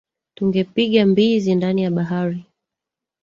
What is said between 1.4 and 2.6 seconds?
ndani ya bahari